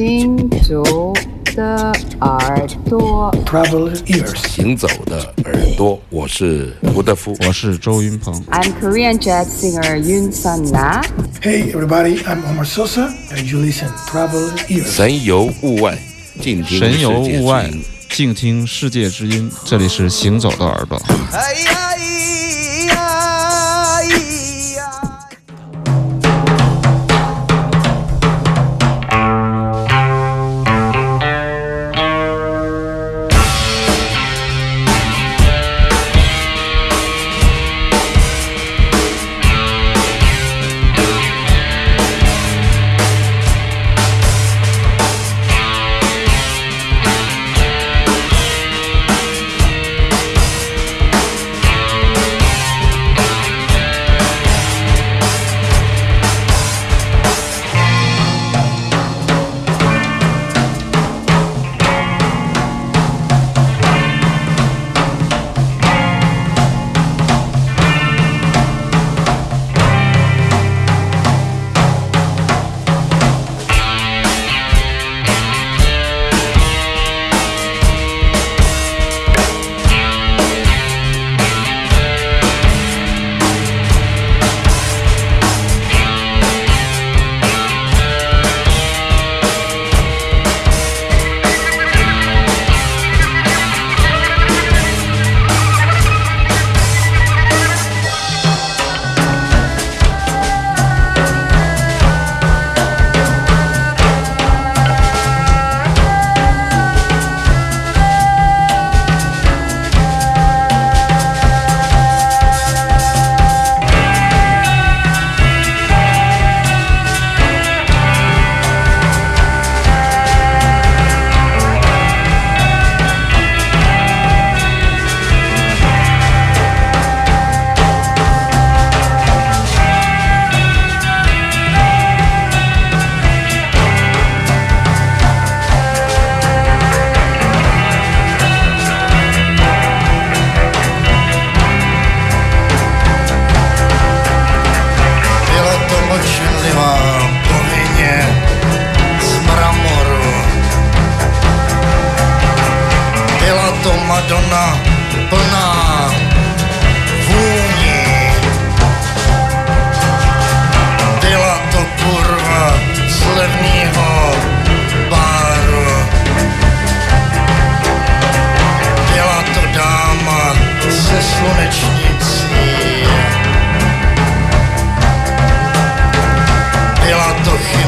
[0.00, 1.12] 行走
[1.54, 8.32] 的耳朵，Travel ears，行走的耳朵，我是胡德夫，我是周云鹏。
[8.46, 11.02] I'm Korean jazz singer Yun Sun Na.
[11.42, 14.86] Hey everybody, I'm Omar Sosa, and you listen Travel ears。
[14.86, 15.98] 神游物外，
[16.40, 17.70] 静听神游世界之物外，
[18.08, 19.52] 静听世界之音。
[19.66, 20.98] 这里是行走的耳朵。
[21.30, 21.89] 哎呀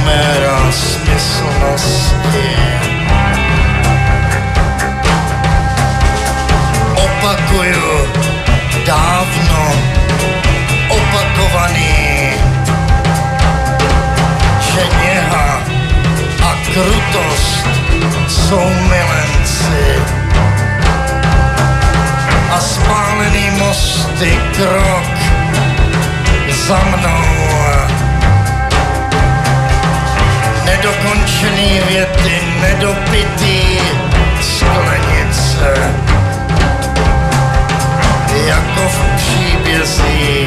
[0.02, 2.48] chiméra smyslnosti.
[6.94, 8.08] Opakuju,
[8.86, 9.62] dávno
[10.88, 12.34] opakovaný,
[14.60, 15.62] že něha
[16.42, 17.66] a krutost
[18.28, 20.02] jsou milenci.
[22.50, 25.21] A spálený mosty krok
[31.42, 33.78] Nedokončený věty, nedopitý
[34.40, 35.94] sklenice.
[38.46, 40.41] Jako v příbězích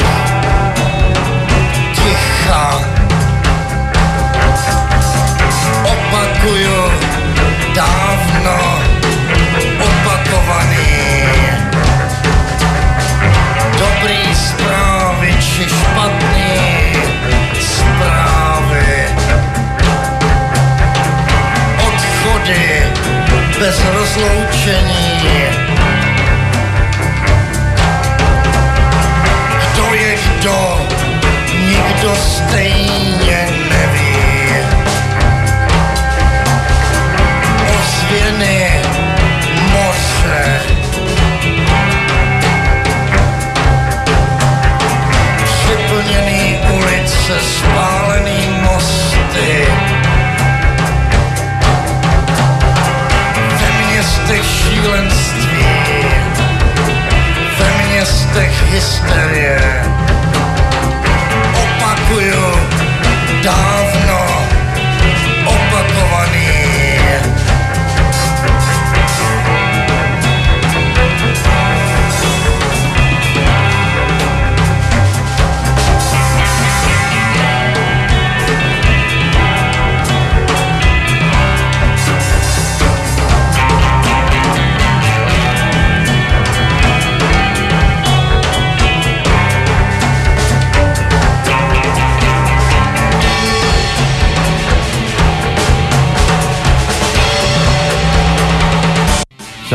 [58.76, 59.55] history.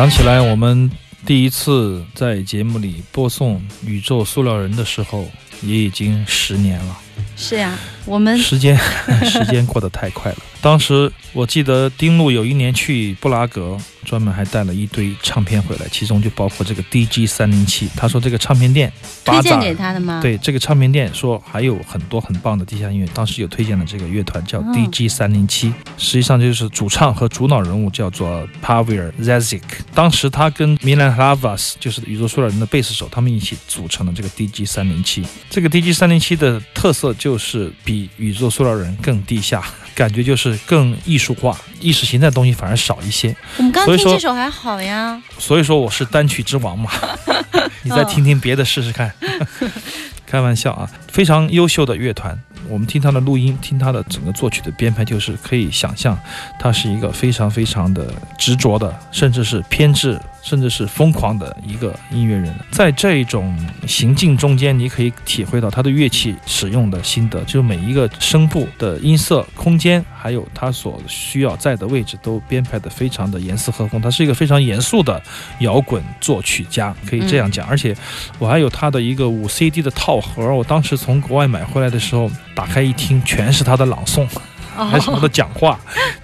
[0.00, 0.90] 想起来我们
[1.26, 5.30] 第一次在节目里播送《宇宙塑料人》的时候，
[5.60, 6.98] 也已经十年了。
[7.36, 7.78] 是呀，
[8.10, 8.76] 我们时间
[9.24, 10.38] 时间过得太快了。
[10.60, 17.88] 当时我记得丁路有一年去布拉格，专门还带了一堆唱片回来，其中就包括这个 DG 三零七。
[17.96, 18.92] 他说这个唱片店
[19.24, 29.62] 推荐给他的吗？，对这个唱片店说还有很多很棒的地下音乐，当时有推荐的这个乐团叫嗯 DG 三零七，实际上就是主唱和主脑人物叫做 Pavel Zazik。
[29.94, 35.24] 当时他跟 Milan Hlavas 就是宇宙塑料人的贝斯手，他们一起组成了这个 DG 三零七。
[35.48, 39.62] 这个 DG 三零七的特色就是比宇宙塑料人更地下，
[39.94, 43.34] 感觉就是更艺术化，意识形态的东西反而少一些。
[43.58, 45.20] 我们刚刚听这首还好呀。
[45.38, 46.90] 所以说我是单曲之王嘛，
[47.82, 49.12] 你再听听别的试试看。
[50.26, 52.38] 开玩笑啊，非常优秀的乐团。
[52.68, 56.16] 我们听他的录音，听他的整个作曲的编排，就是可以想象，
[56.60, 62.54] 他是一个非常非常的执着的，甚至是偏执，甚至是疯狂的一个音乐人。
[62.70, 63.56] 在这种
[63.86, 74.00] 行进中间，你可以体会到他的乐器使用的心得，就是每一个声部的音色、空间，还有他所需要在的位置，都编排的非常的严丝合缝。
[74.00, 75.22] 他是一个非常严肃的
[75.60, 77.66] 摇滚作曲家，可以这样讲。
[77.66, 77.94] 而且
[78.38, 84.26] 我还有他的一个五 CD 的套盒，我当时从国外买回来的时候，打开一听，全是他的朗诵。
[84.72, 85.78] 还是他的讲话，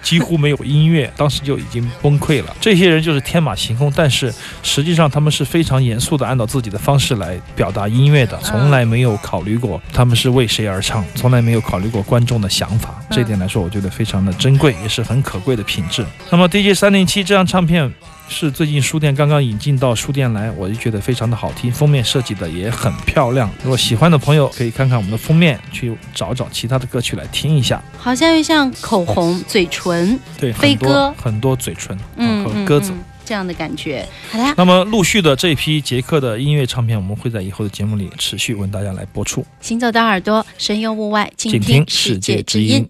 [0.07, 2.55] 几乎没有音乐，当时就已经崩溃了。
[2.61, 4.33] 这些人就是天马行空，但是
[4.63, 13.03] 实际上他们是非常严肃的，按照自己的方式来表达音乐的，从来没有考虑过他们是为谁而唱，从来没有考虑过观众的想法。
[13.11, 16.05] 这一点来说，我觉得非常的珍贵，也是很可贵的品质。
[16.31, 17.93] 那么 DJ 三零七这张唱片。
[18.29, 23.49] 是最近书店刚刚引进到书店来，我就觉得非常的好听，封面设计的也很漂亮。
[23.63, 27.81] 如果喜欢的朋友可以看看我们的封面，去找找其他的歌曲来听一下。
[27.97, 32.91] 好像又像口红、嘴唇，对，飞很多鸽很多嘴唇，嗯，和鸽子。
[33.25, 34.07] 这样的感觉。
[34.31, 39.45] 好啦，那么陆续的这一批捷克的音乐唱片，我们会在以后的节目里持续为大家来播出。
[39.59, 42.87] 行走的耳朵，神游物外，静听世界之音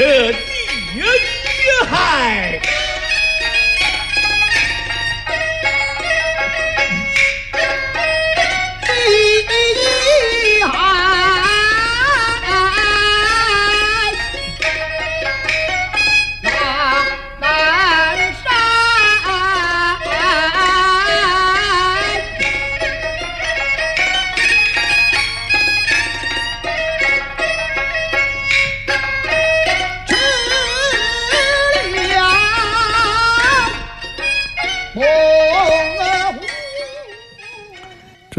[0.00, 0.32] 这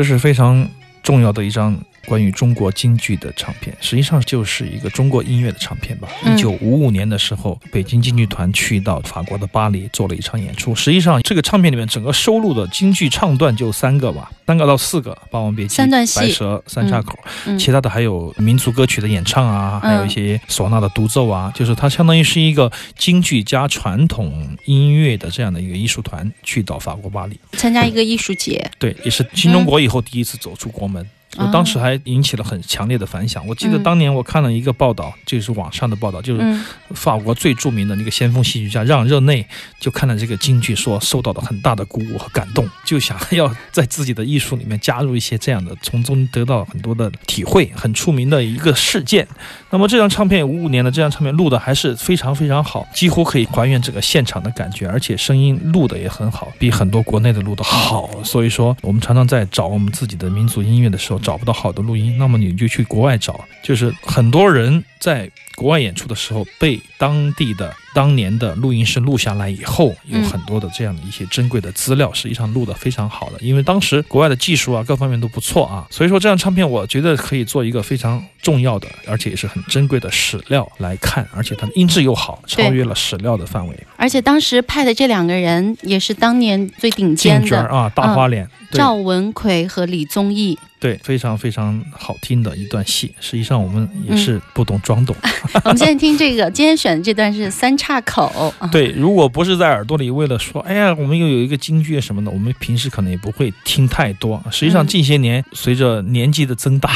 [0.02, 0.68] 这是非常
[1.04, 6.08] 重要的一张关于中国京剧的唱片，实际上就是一个中国音乐的唱片吧。
[6.24, 10.74] 嗯一九五五年的时候，北京京剧团去到法国的巴黎做了一场演出。
[10.74, 27.40] 实际上，这个唱片里面整个收录的京剧唱段就三个吧，三个到四个，《霸王别姬》、三段戏白蛇》、三岔口，嗯其他的还有民族歌曲的演唱啊，嗯还有一些唢呐的独奏啊，就是它相当于是一个京剧加传统音乐的这样的一个艺术团去到法国巴黎。
[27.54, 31.06] 参加一个艺术节，对，也是新中国以后第一次走出国门。
[31.38, 33.46] 我当时还引起了很强烈的反响。
[33.48, 39.46] 我记得嗯当年我看了一个报道，就是网上的报道，就是嗯法国最著名的那个先锋戏剧家让热内
[39.80, 47.72] 就看了这个京剧，说受到了很大的鼓舞和感动，就想要在自己的艺术里面加入一些这样的，从中得到很多的体会。
[47.76, 49.28] 很出名的一个事件。
[49.72, 58.10] 那么这张唱片五五年的这张唱片录的还是非常非常好，几乎可以还原整个现场的感觉，而且声音录的也很好，比很多国内的录的好。
[58.24, 63.40] 所以说，我们常常在找我们自己的民族音乐的时候找不到好的录音，那么你就去国外找。
[63.64, 65.30] 就是很多人在
[65.62, 73.38] 国外演出的时候，被当地的当年的录音师录下来以后，有嗯很多的这样的一些珍贵的资料，实际上录的非常好的。
[73.42, 83.78] 因为当时国外的技术啊，各方面都不错啊，所以说这张唱片我觉得可以做一个非常重要的，而且也是很珍贵的史料来看，而且它的音质又好，超越了史料的范围。
[83.98, 90.58] 而且当时派的这两个人也是当年最顶尖的，进角啊，大花脸，对赵文奎和李宗义。
[90.80, 93.14] 对，非常非常好听的一段戏。
[93.20, 95.16] 实际上我们嗯也是不懂装懂。
[95.64, 98.52] 我们现在听这个，今天选的这段是三岔口。
[98.58, 104.44] 啊 对，如果不是在耳朵里为了说，哎呀，我们又有一个京剧什么的，我们平时可能也不会听太多。
[104.50, 106.92] 实际上嗯近些年，随着年纪的增大，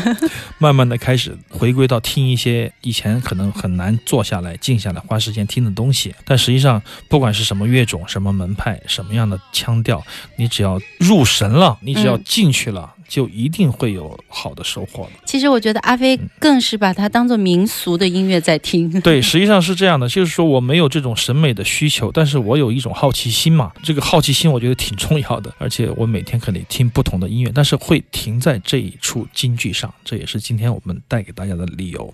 [0.56, 6.14] 慢慢的开始回归到听一些以前可能很难坐下来、静下来、花时间听的东西。
[6.24, 10.02] 但实际上，不管是什么乐种、什么门派、什么样的腔调，
[10.36, 15.10] 你只要入神了，你只要嗯进去了，就一定会有好的收获的。
[15.24, 18.88] 其实我觉得阿飞更是把它当做民俗的音乐在听。
[19.00, 23.72] 对，实际上是这样的，就是说我没有这种审美的需求，但是我有一种好奇心嘛。
[23.82, 32.12] 这个好奇心我觉得挺重要的， 而且我每天可能听不同的音乐，但是会停在这一处京剧上，这也是今天我们带给大家的理由。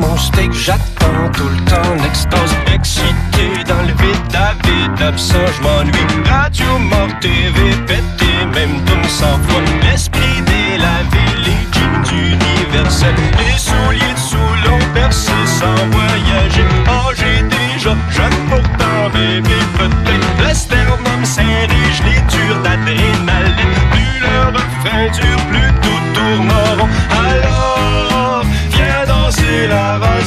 [0.00, 2.54] mon steak, j'attends tout le temps l'extase.
[2.72, 6.28] Excité dans le vide, la vide, absent, je m'ennuie.
[6.28, 9.60] Radio mort, TV pété, même tout sans foi.
[9.82, 13.14] L'esprit de la ville, les jeans universels.
[13.38, 16.64] Les souliers sous l'on percé sans voyager.
[16.88, 20.46] Oh, j'ai déjà, j'aime pourtant bébé, peut-être.
[20.46, 23.74] L'esternum serré, je l'ai dur d'adrénaline.
[23.90, 27.13] Plus le refrain dure, plus tout tourne en rond.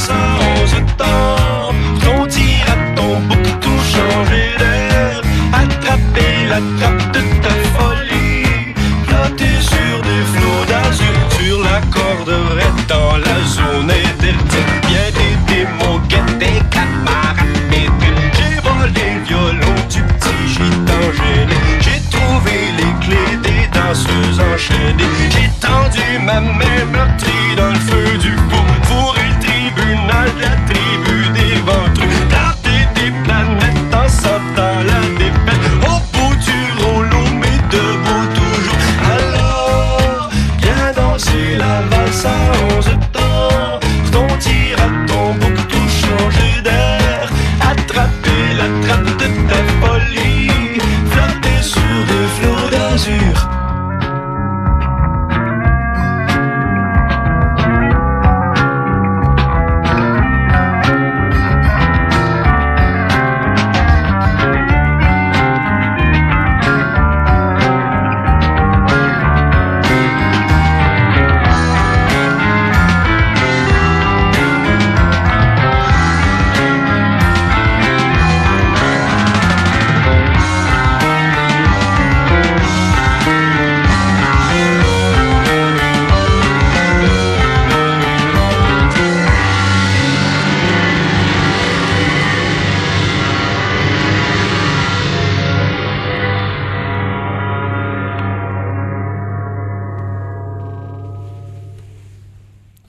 [0.08, 1.47] Somos de todos.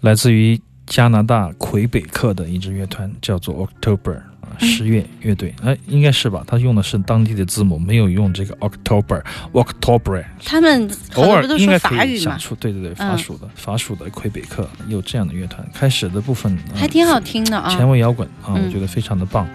[0.00, 6.42] 来自于加拿大魁北克的一支乐团，叫做 October 啊，十月乐队，哎，应该是吧？
[6.46, 10.24] 他用的是当地的字母，没有用这个 October October。
[10.44, 15.66] 他们偶尔应该可以想出，对对对，法嗯属的、法属的魁北克有这样的乐团。
[15.74, 17.68] 开始的部分、呃还挺好听的啊。
[17.76, 19.46] 前卫摇滚啊，嗯我觉得非常的棒。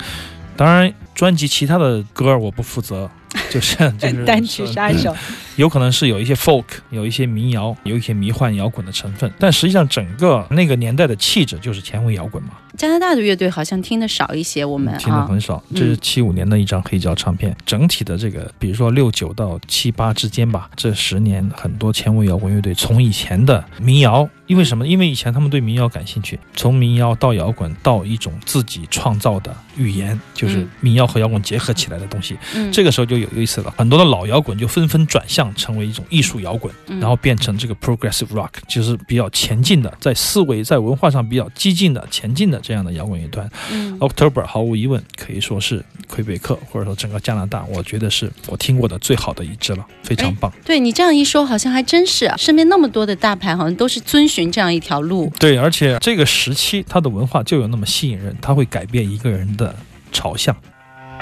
[0.56, 3.10] 当然，专辑其他的歌我不负责，
[3.50, 5.16] 就是就是单曲杀手，
[5.56, 15.64] 有可能是有一些 folk，有一些民谣，有一些迷幻摇滚的成分，但实际上整个那个年代的气质就是前卫摇滚嘛，加拿大的乐队好像听的少一些，我们听的啊，很少。
[15.70, 24.88] 嗯这是七五年的一张黑胶唱片，整体的这个，比如说六九到七八之间吧，这十年很多前卫摇滚乐队从以前的民谣，因为什么？
[24.88, 32.38] 因为以前他们对民谣感兴趣，从民谣到摇滚到一种自己创造的语言，就是嗯民谣和摇滚结合起来的东西。
[32.56, 43.50] 嗯，这个时候就有意思了，很多的老摇滚就纷纷转向成为一种艺术摇滚，嗯然后变成这个 progressive rock，就是比较前进的，在思维、在文化上比较激进的、前进的这样的摇滚乐团。
[43.72, 50.52] 嗯 October 毫无疑问可以说是魁北克或者说整个加拿大，我觉得是我听过的最好的一支了，非常棒。
[50.66, 55.32] 对你这样一说，好像还真是啊，身边那么多的大牌，好像都是遵循这样一条路。
[55.40, 59.76] 对，而且这个时期它的文化就有那么吸引人，它会改变一个人的
[60.12, 60.56] 朝向。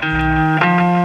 [0.04, 1.01] 今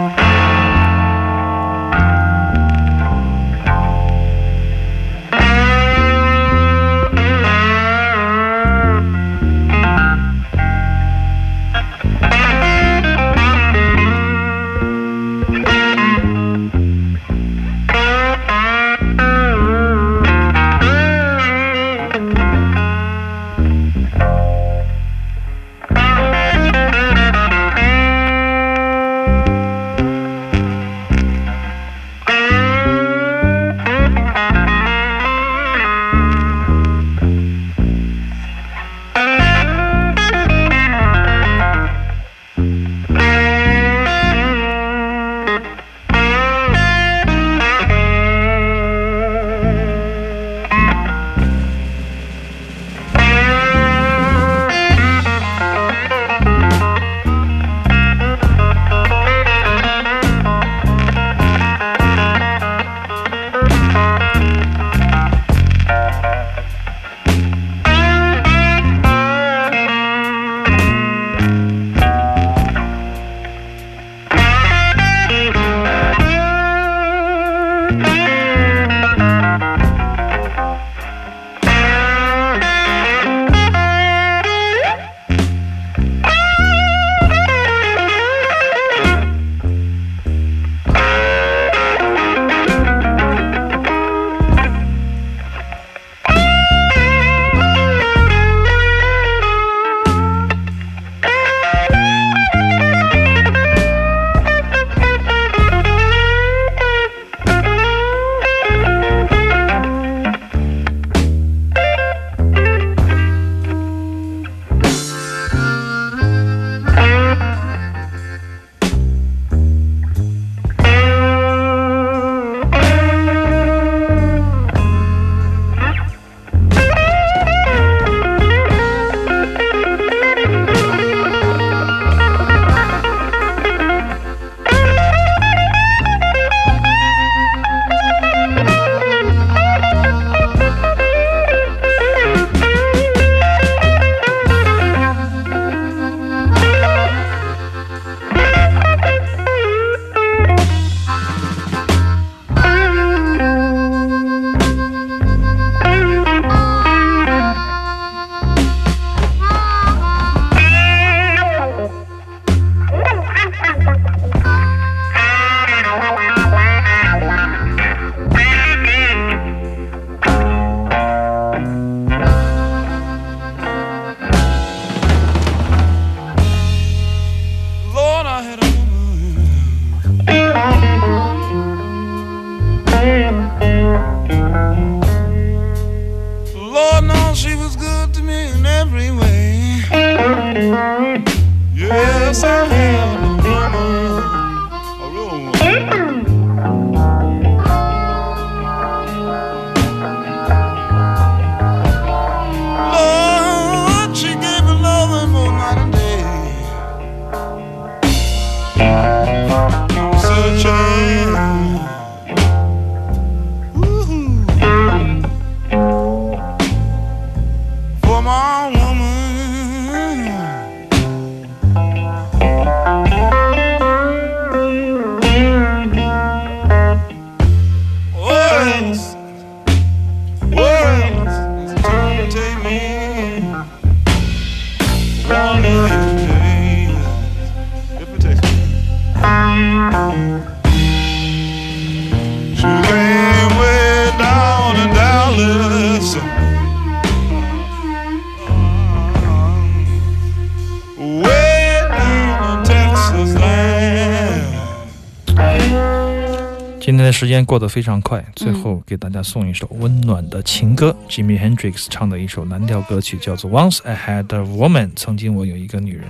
[257.26, 264.86] 时间过得非常快，最后给大家送一首温暖的情歌、，Jimmy Hendrix 唱的一首蓝调歌曲，叫做《Once I Had a Woman》。
[264.94, 266.04] 曾经我有一个女人，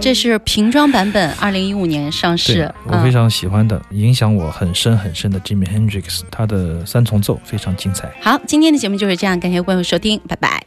[0.00, 2.74] 这是瓶装版本，二零一五年上对市。
[2.88, 8.10] 我非常喜欢的，影响我很深很深的 Jimmy Hendrix，他的三重奏非常精彩。
[8.20, 10.66] 好，今天的节目就是这样，感谢各位收听，拜拜。